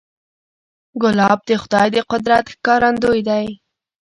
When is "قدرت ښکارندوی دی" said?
2.11-3.45